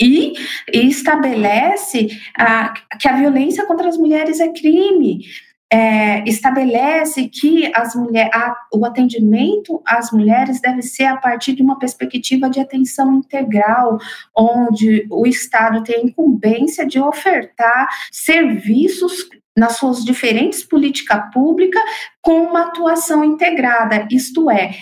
e, 0.00 0.34
e 0.72 0.88
estabelece 0.88 2.08
a, 2.38 2.74
que 2.98 3.08
a 3.08 3.16
violência 3.16 3.66
contra 3.66 3.88
as 3.88 3.96
mulheres 3.96 4.40
é 4.40 4.48
crime. 4.48 5.24
É, 5.72 6.22
estabelece 6.28 7.28
que 7.28 7.68
as 7.74 7.96
mulher, 7.96 8.30
a, 8.32 8.54
o 8.72 8.84
atendimento 8.84 9.82
às 9.84 10.12
mulheres 10.12 10.60
deve 10.60 10.82
ser 10.82 11.06
a 11.06 11.16
partir 11.16 11.52
de 11.54 11.62
uma 11.62 11.78
perspectiva 11.78 12.48
de 12.48 12.60
atenção 12.60 13.12
integral, 13.14 13.98
onde 14.36 15.04
o 15.10 15.26
Estado 15.26 15.82
tem 15.82 15.96
a 15.96 16.06
incumbência 16.06 16.86
de 16.86 17.00
ofertar 17.00 17.88
serviços 18.12 19.28
nas 19.56 19.76
suas 19.76 20.04
diferentes 20.04 20.62
políticas 20.62 21.22
públicas 21.32 21.82
com 22.20 22.42
uma 22.42 22.66
atuação 22.66 23.24
integrada, 23.24 24.06
isto 24.10 24.50
é, 24.50 24.74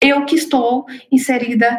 eu 0.00 0.24
que 0.24 0.36
estou 0.36 0.84
inserida 1.10 1.78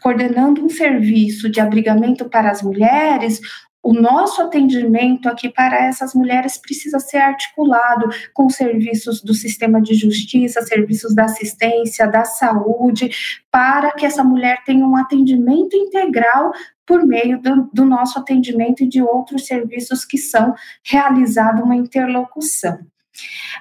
coordenando 0.00 0.64
um 0.64 0.68
serviço 0.68 1.50
de 1.50 1.60
abrigamento 1.60 2.28
para 2.28 2.50
as 2.50 2.62
mulheres, 2.62 3.40
o 3.82 3.92
nosso 3.92 4.42
atendimento 4.42 5.28
aqui 5.28 5.48
para 5.48 5.86
essas 5.86 6.12
mulheres 6.12 6.58
precisa 6.58 6.98
ser 6.98 7.18
articulado 7.18 8.08
com 8.34 8.50
serviços 8.50 9.22
do 9.22 9.32
sistema 9.32 9.80
de 9.80 9.94
justiça, 9.94 10.62
serviços 10.62 11.14
da 11.14 11.24
assistência, 11.24 12.06
da 12.06 12.24
saúde, 12.24 13.10
para 13.50 13.92
que 13.92 14.04
essa 14.04 14.24
mulher 14.24 14.62
tenha 14.64 14.84
um 14.84 14.96
atendimento 14.96 15.76
integral 15.76 16.52
por 16.84 17.06
meio 17.06 17.40
do, 17.40 17.70
do 17.72 17.84
nosso 17.84 18.18
atendimento 18.18 18.82
e 18.82 18.88
de 18.88 19.00
outros 19.00 19.46
serviços 19.46 20.04
que 20.04 20.18
são 20.18 20.54
realizada 20.82 21.62
uma 21.62 21.76
interlocução. 21.76 22.78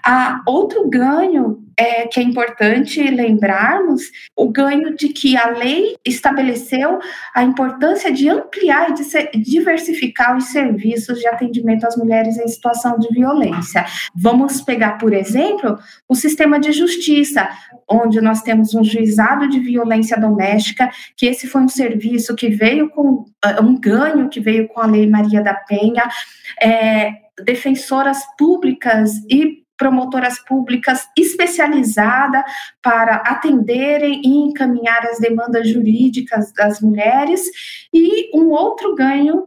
Ah, 0.03 0.41
outro 0.45 0.89
ganho 0.89 1.63
é, 1.77 2.07
que 2.07 2.19
é 2.19 2.23
importante 2.23 2.99
lembrarmos, 3.03 4.01
o 4.35 4.49
ganho 4.49 4.95
de 4.95 5.09
que 5.09 5.37
a 5.37 5.49
lei 5.49 5.95
estabeleceu 6.03 6.97
a 7.35 7.43
importância 7.43 8.11
de 8.11 8.27
ampliar 8.27 8.89
e 8.89 8.93
de 8.93 9.03
diversificar 9.43 10.35
os 10.35 10.45
serviços 10.45 11.19
de 11.19 11.27
atendimento 11.27 11.85
às 11.85 11.95
mulheres 11.95 12.37
em 12.37 12.47
situação 12.47 12.97
de 12.97 13.07
violência. 13.09 13.85
Vamos 14.15 14.59
pegar, 14.61 14.97
por 14.97 15.13
exemplo, 15.13 15.77
o 16.09 16.15
sistema 16.15 16.59
de 16.59 16.71
justiça, 16.71 17.47
onde 17.87 18.19
nós 18.21 18.41
temos 18.41 18.73
um 18.73 18.83
juizado 18.83 19.47
de 19.47 19.59
violência 19.59 20.19
doméstica, 20.19 20.89
que 21.15 21.27
esse 21.27 21.47
foi 21.47 21.61
um 21.61 21.69
serviço 21.69 22.35
que 22.35 22.49
veio 22.49 22.89
com 22.89 23.25
uh, 23.45 23.61
um 23.61 23.79
ganho 23.79 24.29
que 24.29 24.39
veio 24.39 24.67
com 24.67 24.81
a 24.81 24.87
Lei 24.87 25.07
Maria 25.07 25.43
da 25.43 25.53
Penha. 25.53 26.03
É, 26.61 27.26
defensoras 27.43 28.21
públicas 28.37 29.11
e 29.29 29.63
promotoras 29.77 30.39
públicas 30.39 31.07
especializadas 31.17 32.43
para 32.81 33.17
atenderem 33.17 34.21
e 34.23 34.49
encaminhar 34.49 35.05
as 35.05 35.19
demandas 35.19 35.69
jurídicas 35.69 36.51
das 36.51 36.81
mulheres, 36.81 37.41
e 37.93 38.35
um 38.35 38.49
outro 38.49 38.95
ganho 38.95 39.45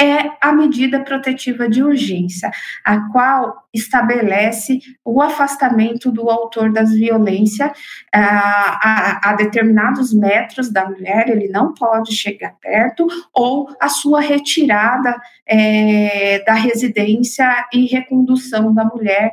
é 0.00 0.30
a 0.40 0.52
medida 0.52 1.00
protetiva 1.00 1.68
de 1.68 1.82
urgência, 1.82 2.50
a 2.84 3.10
qual 3.10 3.66
estabelece 3.72 4.78
o 5.04 5.22
afastamento 5.22 6.10
do 6.10 6.28
autor 6.28 6.70
das 6.70 6.92
violências 6.92 7.70
a, 8.14 8.20
a, 8.20 9.30
a, 9.30 9.32
determinados 9.34 10.12
metros 10.12 10.70
da 10.70 10.86
mulher, 10.86 11.28
ele 11.30 11.48
não 11.48 11.72
pode 11.72 12.14
chegar 12.14 12.54
perto, 12.60 13.06
ou 13.32 13.74
a 13.80 13.88
sua 13.88 14.20
retirada 14.20 15.18
é, 15.46 16.42
da 16.44 16.54
residência 16.54 17.66
e 17.72 17.86
recondução 17.86 18.74
da 18.74 18.84
mulher, 18.84 19.32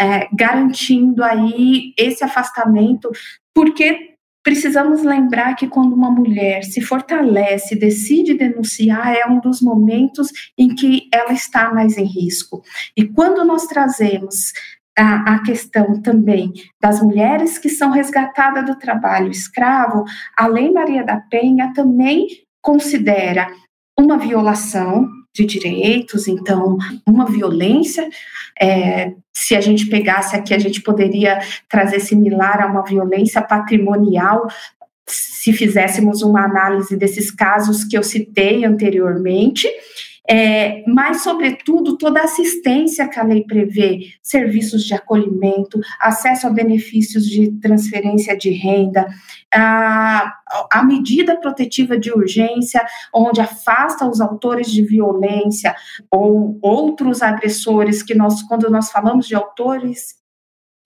é, 0.00 0.28
garantindo 0.32 1.22
aí 1.22 1.92
esse 1.98 2.24
afastamento, 2.24 3.10
porque 3.54 4.16
Precisamos 4.42 5.02
lembrar 5.02 5.54
que 5.54 5.68
quando 5.68 5.92
uma 5.94 6.10
mulher 6.10 6.64
se 6.64 6.80
fortalece, 6.80 7.78
decide 7.78 8.34
denunciar, 8.34 9.14
é 9.14 9.26
um 9.26 9.38
dos 9.38 9.60
momentos 9.60 10.30
em 10.56 10.74
que 10.74 11.08
ela 11.12 11.32
está 11.32 11.72
mais 11.72 11.98
em 11.98 12.04
risco. 12.04 12.62
E 12.96 13.06
quando 13.06 13.44
nós 13.44 13.66
trazemos 13.66 14.52
a, 14.96 15.42
questão 15.42 16.00
também 16.00 16.52
das 16.80 17.02
mulheres 17.02 17.58
que 17.58 17.68
são 17.68 17.90
resgatadas 17.90 18.66
do 18.66 18.76
trabalho 18.76 19.30
escravo, 19.30 20.04
a 20.36 20.46
Lei 20.46 20.70
Maria 20.70 21.04
da 21.04 21.18
Penha 21.18 21.72
também 21.74 22.26
considera 22.62 23.46
uma 23.98 24.18
violação 24.18 25.08
de 25.34 25.44
direitos, 25.44 26.26
então, 26.28 26.76
uma 27.06 27.26
violência. 27.26 28.08
É, 28.60 29.12
se 29.32 29.54
a 29.54 29.60
gente 29.60 29.86
pegasse 29.86 30.36
aqui, 30.36 30.52
a 30.52 30.58
gente 30.58 30.82
poderia 30.82 31.40
trazer 31.68 32.00
similar 32.00 32.60
a 32.60 32.66
uma 32.66 32.84
violência 32.84 33.40
patrimonial, 33.40 34.46
se 35.06 35.52
fizéssemos 35.52 36.22
uma 36.22 36.44
análise 36.44 36.96
desses 36.96 37.30
casos 37.30 37.84
que 37.84 37.96
eu 37.96 38.02
citei 38.02 38.64
anteriormente 38.64 39.68
é, 40.32 40.84
mas, 40.86 41.24
sobretudo, 41.24 41.98
toda 41.98 42.20
a 42.20 42.24
assistência 42.24 43.08
que 43.08 43.18
a 43.18 43.24
lei 43.24 43.42
prevê, 43.42 44.12
serviços 44.22 44.84
de 44.84 44.94
acolhimento, 44.94 45.80
acesso 46.00 46.46
a 46.46 46.50
benefícios 46.50 47.26
de 47.26 47.50
transferência 47.58 48.36
de 48.36 48.50
renda, 48.50 49.08
a, 49.52 50.32
a 50.72 50.84
medida 50.84 51.36
protetiva 51.36 51.98
de 51.98 52.12
urgência, 52.12 52.80
onde 53.12 53.40
afasta 53.40 54.08
os 54.08 54.20
autores 54.20 54.70
de 54.70 54.84
violência 54.84 55.74
ou 56.12 56.56
outros 56.62 57.22
agressores, 57.22 58.00
que 58.00 58.14
nós, 58.14 58.40
quando 58.42 58.70
nós 58.70 58.88
falamos 58.92 59.26
de 59.26 59.34
autores 59.34 60.20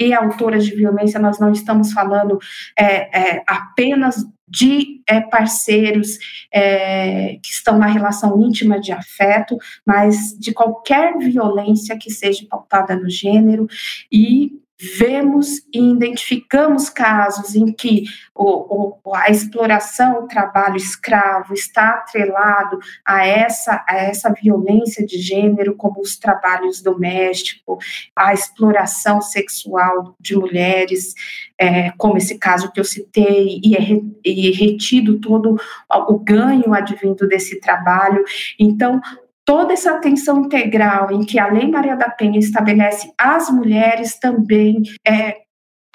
e 0.01 0.15
autoras 0.15 0.65
de 0.65 0.75
violência, 0.75 1.21
nós 1.21 1.39
não 1.39 1.53
estamos 1.53 1.93
falando 1.93 2.39
é, 2.79 3.37
é, 3.37 3.45
apenas 3.47 4.25
de 4.47 5.03
é, 5.07 5.21
parceiros 5.21 6.19
é, 6.53 7.39
que 7.43 7.51
estão 7.51 7.79
na 7.79 7.87
relação 7.87 8.41
íntima 8.41 8.81
de 8.81 8.93
afeto, 8.93 9.57
mas 9.87 10.37
de 10.39 10.53
qualquer 10.53 11.17
violência 11.19 11.99
que 11.99 12.11
seja 12.11 12.47
pautada 12.49 12.95
no 12.97 13.09
gênero 13.09 13.67
e 14.11 14.64
vemos 14.81 15.59
e 15.73 15.79
identificamos 15.79 16.91
casos 16.91 17.55
em 17.55 17.73
que 17.73 18.05
o, 18.35 18.99
o, 19.05 19.15
a 19.15 19.31
exploração, 19.31 20.25
o 20.25 20.27
trabalho 20.27 20.77
escravo 20.77 21.55
está 21.55 21.91
atrelado 21.91 22.79
a 23.05 23.25
essa, 23.25 23.85
a 23.89 23.97
essa 23.97 24.33
violência 24.33 25.07
de 25.07 25.19
gênero, 25.19 25.77
como 25.77 26.01
os 26.01 26.17
trabalhos 26.17 26.83
domésticos, 26.83 28.11
a 28.17 28.33
exploração 28.33 29.21
sexual 29.21 30.17
de 30.19 30.37
mulheres, 30.37 31.15
é, 31.59 31.93
como 31.93 32.17
esse 32.17 32.39
caso 32.39 32.71
que 32.73 32.81
eu 32.81 32.85
citei, 32.85 33.61
e 33.63 33.77
é, 33.77 33.81
e 34.25 34.49
é 34.51 34.55
retido 34.55 35.21
todo 35.21 35.57
o 36.09 36.19
ganho 36.19 36.75
advindo 36.75 37.29
desse 37.29 37.61
trabalho. 37.61 38.25
Então, 38.59 39.01
toda 39.45 39.73
essa 39.73 39.93
atenção 39.93 40.41
integral 40.45 41.13
em 41.13 41.25
que 41.25 41.39
a 41.39 41.49
Lei 41.49 41.69
Maria 41.69 41.97
da 41.97 42.11
Penha 42.11 42.39
estabelece 42.39 43.13
às 43.19 43.51
mulheres 43.51 44.19
também 44.19 44.83
é 45.07 45.43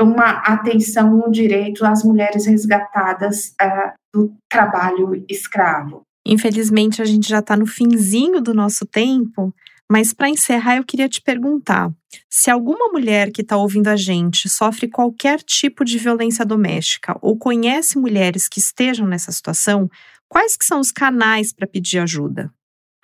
uma 0.02 0.30
atenção, 0.40 1.24
um 1.28 1.32
direito 1.32 1.86
às 1.86 2.04
mulheres 2.04 2.46
resgatadas 2.46 3.54
uh, 3.62 3.92
do 4.14 4.34
trabalho 4.50 5.26
escravo. 5.30 6.04
Infelizmente, 6.26 7.02
a 7.02 7.06
gente 7.06 7.28
já 7.28 7.40
está 7.40 7.58
no 7.58 7.66
finzinho 7.66 8.42
do 8.42 8.54
nosso 8.54 8.86
tempo, 8.86 9.54
Mas 9.92 10.14
para 10.14 10.30
encerrar, 10.30 10.78
eu 10.78 10.84
queria 10.84 11.10
te 11.10 11.20
perguntar: 11.20 11.92
se 12.30 12.52
alguma 12.52 12.90
mulher 12.90 13.32
que 13.32 13.42
está 13.42 13.58
ouvindo 13.58 13.88
a 13.88 13.96
gente 13.96 14.48
sofre 14.48 14.88
qualquer 14.88 15.42
tipo 15.42 15.84
de 15.84 15.98
violência 15.98 16.46
doméstica 16.46 17.18
ou 17.22 17.38
conhece 17.38 17.98
mulheres 17.98 18.48
que 18.48 18.60
estejam 18.60 19.08
nessa 19.08 19.32
situação, 19.32 19.90
quais 20.28 20.56
que 20.56 20.66
são 20.66 20.80
os 20.80 20.92
canais 20.92 21.52
para 21.52 21.68
pedir 21.68 21.98
ajuda? 22.00 22.52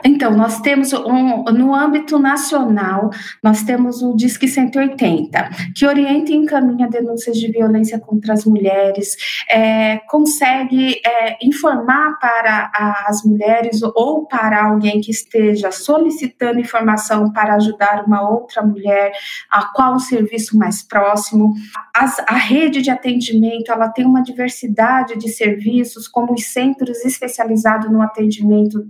Então, 0.06 0.32
nós 0.38 0.62
temos 0.62 0.94
um, 0.94 1.44
no 1.46 1.74
âmbito 1.74 2.20
nacional, 2.20 3.10
nós 3.42 3.64
temos 3.64 4.04
o 4.04 4.16
Disque 4.16 4.48
180, 4.48 5.50
que 5.76 5.84
orienta 5.88 6.32
e 6.32 6.36
encaminha 6.36 6.88
denúncias 6.88 7.36
de 7.38 7.52
violência 7.52 8.00
contra 8.00 8.34
as 8.34 8.46
mulheres, 8.46 9.16
é, 9.50 9.98
consegue 10.08 11.02
é, 11.04 11.38
informar 11.44 12.20
para 12.20 12.72
as 13.08 13.24
mulheres 13.24 13.82
ou 13.82 14.28
para 14.28 14.66
alguém 14.66 15.02
que 15.02 15.10
esteja 15.10 15.72
solicitando 15.72 16.60
informação 16.60 17.32
para 17.32 17.56
ajudar 17.56 18.04
uma 18.06 18.30
outra 18.30 18.62
mulher, 18.62 19.12
a 19.50 19.66
qual 19.74 19.96
o 19.96 20.00
serviço 20.00 20.56
mais 20.56 20.84
próximo. 20.84 21.52
As, 21.96 22.20
a 22.28 22.36
rede 22.36 22.84
de 22.84 22.92
atendimento, 22.92 23.72
ela 23.72 23.90
tem 23.90 24.06
uma 24.06 24.22
diversidade 24.22 25.18
de 25.18 25.30
serviços, 25.30 26.08
como 26.08 26.34
os 26.34 26.46
centros 26.46 27.04
especializados 27.04 27.92
no 27.92 28.04
atendimento 28.04 28.86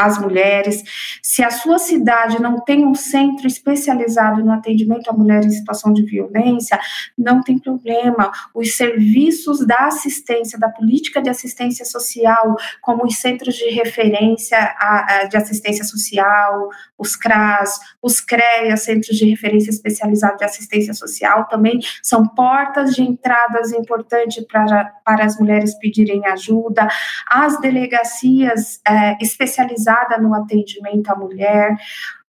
as 0.00 0.18
mulheres. 0.18 0.82
Se 1.22 1.42
a 1.42 1.50
sua 1.50 1.78
cidade 1.78 2.40
não 2.40 2.58
tem 2.60 2.86
um 2.86 2.94
centro 2.94 3.46
especializado 3.46 4.42
no 4.42 4.52
atendimento 4.52 5.10
a 5.10 5.12
mulheres 5.12 5.46
em 5.46 5.58
situação 5.58 5.92
de 5.92 6.02
violência, 6.02 6.78
não 7.16 7.42
tem 7.42 7.58
problema. 7.58 8.30
Os 8.54 8.76
serviços 8.76 9.66
da 9.66 9.86
assistência, 9.86 10.58
da 10.58 10.68
política 10.70 11.20
de 11.20 11.28
assistência 11.28 11.84
social, 11.84 12.56
como 12.80 13.04
os 13.04 13.16
centros 13.16 13.54
de 13.54 13.68
referência 13.70 14.74
de 15.28 15.36
assistência 15.36 15.84
social, 15.84 16.68
os 16.96 17.14
CRAS, 17.14 17.78
os 18.02 18.20
CREA, 18.20 18.76
Centros 18.76 19.16
de 19.16 19.28
Referência 19.28 19.70
Especializado 19.70 20.38
de 20.38 20.44
Assistência 20.44 20.94
Social, 20.94 21.46
também 21.48 21.78
são 22.02 22.26
portas 22.26 22.94
de 22.94 23.02
entradas 23.02 23.72
importantes 23.72 24.44
para, 24.46 24.84
para 25.04 25.24
as 25.24 25.38
mulheres 25.38 25.74
pedirem 25.78 26.26
ajuda. 26.26 26.88
As 27.28 27.60
delegacias 27.60 28.80
é, 28.86 29.16
especializadas 29.20 29.89
no 30.20 30.34
atendimento 30.34 31.08
à 31.10 31.16
mulher, 31.16 31.76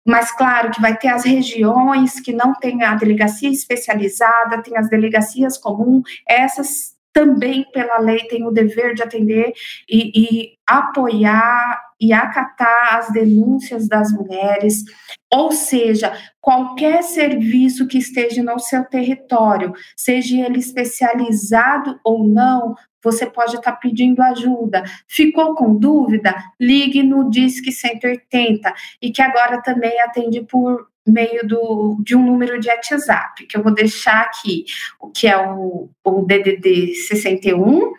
mas 0.06 0.32
claro 0.32 0.70
que 0.70 0.80
vai 0.80 0.96
ter 0.96 1.08
as 1.08 1.24
regiões 1.24 2.20
que 2.20 2.32
não 2.32 2.54
tem 2.54 2.82
a 2.82 2.94
delegacia 2.94 3.50
especializada, 3.50 4.62
tem 4.62 4.76
as 4.76 4.88
delegacias 4.88 5.58
comuns, 5.58 6.02
essas 6.28 6.98
também 7.12 7.64
pela 7.72 7.98
lei 7.98 8.20
têm 8.28 8.46
o 8.46 8.50
dever 8.50 8.94
de 8.94 9.02
atender 9.02 9.52
e, 9.88 10.12
e 10.14 10.52
apoiar 10.66 11.80
e 12.00 12.12
acatar 12.12 12.96
as 12.96 13.12
denúncias 13.12 13.88
das 13.88 14.12
mulheres, 14.12 14.84
ou 15.32 15.52
seja, 15.52 16.16
qualquer 16.40 17.02
serviço 17.02 17.86
que 17.86 17.98
esteja 17.98 18.42
no 18.42 18.58
seu 18.58 18.84
território, 18.84 19.72
seja 19.96 20.36
ele 20.36 20.60
especializado 20.60 22.00
ou 22.04 22.26
não, 22.26 22.74
você 23.02 23.26
pode 23.26 23.56
estar 23.56 23.72
pedindo 23.72 24.22
ajuda. 24.22 24.84
Ficou 25.08 25.54
com 25.54 25.74
dúvida? 25.74 26.34
Ligue 26.58 27.02
no 27.02 27.30
Disque 27.30 27.72
180 27.72 28.72
e 29.00 29.10
que 29.10 29.22
agora 29.22 29.62
também 29.62 29.98
atende 30.00 30.42
por 30.42 30.88
meio 31.06 31.46
do, 31.46 31.96
de 32.02 32.14
um 32.14 32.22
número 32.24 32.60
de 32.60 32.68
WhatsApp, 32.68 33.46
que 33.46 33.56
eu 33.56 33.62
vou 33.62 33.74
deixar 33.74 34.20
aqui, 34.20 34.66
o 35.00 35.08
que 35.08 35.26
é 35.26 35.34
o, 35.36 35.88
o 36.04 36.22
DDD 36.22 36.94
61, 36.94 37.92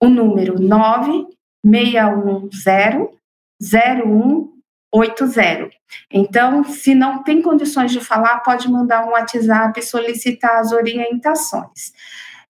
o 0.00 0.08
número 0.08 0.60
9610 0.60 3.18
0180. 3.60 5.70
Então, 6.10 6.64
se 6.64 6.94
não 6.94 7.22
tem 7.22 7.42
condições 7.42 7.90
de 7.90 8.00
falar, 8.00 8.40
pode 8.40 8.70
mandar 8.70 9.06
um 9.06 9.10
WhatsApp 9.10 9.78
e 9.78 9.82
solicitar 9.82 10.58
as 10.58 10.72
orientações. 10.72 11.92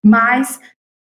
Mas 0.03 0.61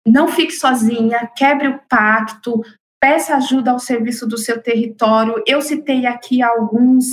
não 0.05 0.27
fique 0.27 0.51
sozinha, 0.51 1.29
quebre 1.35 1.67
o 1.67 1.79
pacto, 1.87 2.61
peça 3.01 3.35
ajuda 3.35 3.71
ao 3.71 3.79
serviço 3.79 4.27
do 4.27 4.37
seu 4.37 4.61
território. 4.61 5.43
Eu 5.47 5.59
citei 5.59 6.05
aqui 6.05 6.43
alguns, 6.43 7.05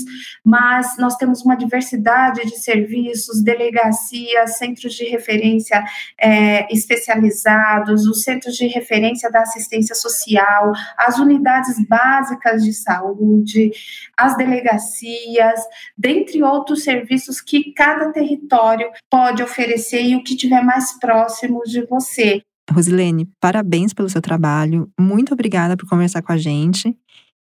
mas 0.44 0.98
nós 0.98 1.16
temos 1.16 1.42
uma 1.42 1.56
diversidade 1.56 2.42
de 2.42 2.58
serviços, 2.58 3.42
delegacias, 3.42 4.58
centros 4.58 4.92
de 4.92 5.04
referência 5.04 5.82
é, 6.20 6.70
especializados, 6.70 8.06
os 8.06 8.22
centros 8.22 8.54
de 8.54 8.66
referência 8.66 9.30
da 9.30 9.40
assistência 9.40 9.94
social, 9.94 10.72
as 10.98 11.18
unidades 11.18 11.82
básicas 11.88 12.62
de 12.62 12.74
saúde, 12.74 13.70
as 14.14 14.36
delegacias, 14.36 15.58
dentre 15.96 16.42
outros 16.42 16.84
serviços 16.84 17.40
que 17.40 17.72
cada 17.72 18.12
território 18.12 18.90
pode 19.10 19.42
oferecer 19.42 20.02
e 20.02 20.16
o 20.16 20.22
que 20.22 20.36
tiver 20.36 20.62
mais 20.62 20.98
próximo 21.00 21.62
de 21.64 21.86
você. 21.86 22.42
Rosilene, 22.70 23.28
parabéns 23.40 23.92
pelo 23.92 24.08
seu 24.08 24.20
trabalho. 24.20 24.90
Muito 24.98 25.32
obrigada 25.32 25.76
por 25.76 25.88
conversar 25.88 26.22
com 26.22 26.32
a 26.32 26.36
gente. 26.36 26.96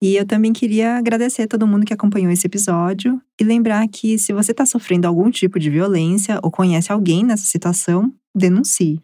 E 0.03 0.17
eu 0.17 0.27
também 0.27 0.53
queria 0.53 0.97
agradecer 0.97 1.43
a 1.43 1.49
todo 1.49 1.67
mundo 1.67 1.87
que 1.87 1.95
acompanhou 1.95 2.31
esse 2.31 2.47
episódio 2.47 3.21
e 3.41 3.45
lembrar 3.45 3.87
que 3.89 4.19
se 4.19 4.33
você 4.33 4.53
está 4.53 4.67
sofrendo 4.67 5.07
algum 5.07 5.31
tipo 5.31 5.59
de 5.59 5.71
violência 5.71 6.39
ou 6.43 6.51
conhece 6.51 6.93
alguém 6.93 7.25
nessa 7.25 7.47
situação, 7.47 8.13
denuncie. 8.37 9.01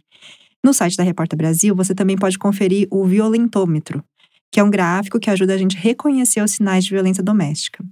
No 0.62 0.74
site 0.74 0.96
da 0.96 1.02
Repórter 1.02 1.38
Brasil, 1.38 1.74
você 1.74 1.94
também 1.94 2.16
pode 2.16 2.38
conferir 2.38 2.86
o 2.90 3.06
violentômetro, 3.06 4.04
que 4.52 4.60
é 4.60 4.62
um 4.62 4.70
gráfico 4.70 5.18
que 5.18 5.30
ajuda 5.30 5.54
a 5.54 5.56
gente 5.56 5.76
a 5.76 5.80
reconhecer 5.80 6.42
os 6.42 6.50
sinais 6.50 6.84
de 6.84 6.90
violência 6.90 7.22
doméstica. 7.22 7.82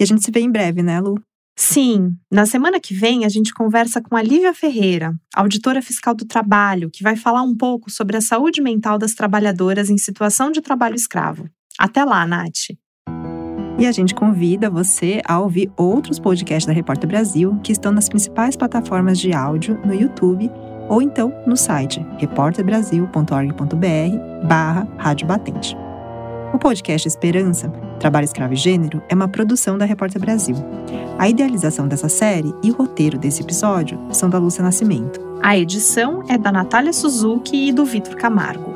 E 0.00 0.04
a 0.04 0.06
gente 0.06 0.24
se 0.24 0.30
vê 0.30 0.40
em 0.40 0.50
breve, 0.50 0.82
né, 0.82 1.00
Lu? 1.00 1.20
Sim, 1.60 2.14
na 2.30 2.46
semana 2.46 2.78
que 2.78 2.94
vem 2.94 3.24
a 3.24 3.28
gente 3.28 3.52
conversa 3.52 4.00
com 4.00 4.14
a 4.14 4.22
Lívia 4.22 4.54
Ferreira, 4.54 5.12
auditora 5.34 5.82
fiscal 5.82 6.14
do 6.14 6.24
trabalho, 6.24 6.88
que 6.88 7.02
vai 7.02 7.16
falar 7.16 7.42
um 7.42 7.52
pouco 7.52 7.90
sobre 7.90 8.16
a 8.16 8.20
saúde 8.20 8.62
mental 8.62 8.96
das 8.96 9.12
trabalhadoras 9.12 9.90
em 9.90 9.98
situação 9.98 10.52
de 10.52 10.60
trabalho 10.60 10.94
escravo. 10.94 11.50
Até 11.76 12.04
lá, 12.04 12.24
Nath! 12.24 12.76
E 13.76 13.88
a 13.88 13.90
gente 13.90 14.14
convida 14.14 14.70
você 14.70 15.20
a 15.26 15.40
ouvir 15.40 15.68
outros 15.76 16.20
podcasts 16.20 16.64
da 16.64 16.72
Repórter 16.72 17.08
Brasil 17.08 17.58
que 17.64 17.72
estão 17.72 17.90
nas 17.90 18.08
principais 18.08 18.54
plataformas 18.54 19.18
de 19.18 19.32
áudio 19.32 19.80
no 19.84 19.92
YouTube 19.92 20.48
ou 20.88 21.02
então 21.02 21.34
no 21.44 21.56
site 21.56 21.98
repórterbrasil.org.br 22.18 24.46
barra 24.46 24.86
Rádio 24.96 25.26
Batente. 25.26 25.76
O 26.52 26.58
podcast 26.58 27.06
Esperança, 27.06 27.68
Trabalho 28.00 28.24
Escravo 28.24 28.54
e 28.54 28.56
Gênero 28.56 29.02
é 29.08 29.14
uma 29.14 29.28
produção 29.28 29.76
da 29.76 29.84
Repórter 29.84 30.20
Brasil. 30.20 30.56
A 31.18 31.28
idealização 31.28 31.86
dessa 31.86 32.08
série 32.08 32.54
e 32.62 32.70
o 32.70 32.74
roteiro 32.74 33.18
desse 33.18 33.42
episódio 33.42 34.00
são 34.12 34.30
da 34.30 34.38
Lúcia 34.38 34.62
Nascimento. 34.62 35.20
A 35.42 35.56
edição 35.58 36.22
é 36.26 36.38
da 36.38 36.50
Natália 36.50 36.92
Suzuki 36.92 37.68
e 37.68 37.72
do 37.72 37.84
Vitor 37.84 38.16
Camargo. 38.16 38.72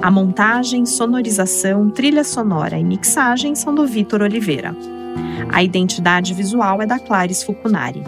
A 0.00 0.10
montagem, 0.10 0.86
sonorização, 0.86 1.90
trilha 1.90 2.22
sonora 2.22 2.78
e 2.78 2.84
mixagem 2.84 3.54
são 3.54 3.74
do 3.74 3.86
Vitor 3.86 4.22
Oliveira. 4.22 4.74
A 5.52 5.62
identidade 5.62 6.32
visual 6.34 6.80
é 6.80 6.86
da 6.86 6.98
Clarice 6.98 7.44
Fucunari. 7.44 8.02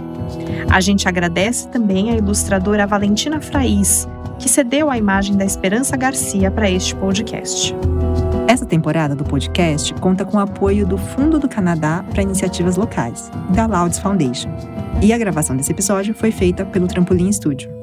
A 0.71 0.81
gente 0.81 1.09
agradece 1.09 1.69
também 1.69 2.11
a 2.11 2.17
ilustradora 2.17 2.87
Valentina 2.87 3.41
Fraiz, 3.41 4.09
que 4.39 4.49
cedeu 4.49 4.89
a 4.89 4.97
imagem 4.97 5.37
da 5.37 5.45
Esperança 5.45 5.97
Garcia 5.97 6.51
para 6.51 6.71
este 6.71 6.95
podcast. 6.95 7.75
Essa 8.51 8.67
temporada 8.67 9.15
do 9.15 9.23
podcast 9.23 9.95
conta 9.95 10.25
com 10.25 10.37
o 10.37 10.41
apoio 10.41 10.85
do 10.85 10.99
Fundo 10.99 11.39
do 11.39 11.49
Canadá 11.49 12.05
para 12.11 12.21
Iniciativas 12.21 12.77
Locais, 12.77 13.31
da 13.55 13.65
Louds 13.65 14.01
Foundation. 14.01 14.51
E 15.01 15.13
a 15.13 15.19
gravação 15.19 15.57
desse 15.57 15.71
episódio 15.71 16.13
foi 16.13 16.33
feita 16.33 16.65
pelo 16.65 16.89
Trampolim 16.89 17.31
Studio. 17.31 17.80